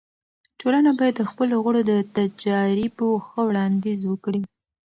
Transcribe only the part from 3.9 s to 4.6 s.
وکړي.